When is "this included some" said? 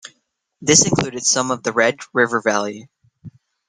0.61-1.51